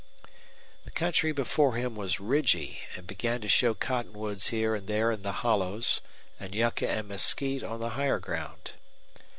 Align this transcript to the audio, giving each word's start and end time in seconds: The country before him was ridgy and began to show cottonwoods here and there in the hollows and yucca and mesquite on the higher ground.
The 0.83 0.89
country 0.89 1.31
before 1.31 1.75
him 1.75 1.95
was 1.95 2.19
ridgy 2.19 2.79
and 2.97 3.05
began 3.05 3.39
to 3.41 3.47
show 3.47 3.75
cottonwoods 3.75 4.47
here 4.47 4.73
and 4.73 4.87
there 4.87 5.11
in 5.11 5.21
the 5.21 5.31
hollows 5.45 6.01
and 6.39 6.55
yucca 6.55 6.89
and 6.89 7.07
mesquite 7.07 7.61
on 7.61 7.79
the 7.79 7.89
higher 7.89 8.17
ground. 8.17 8.71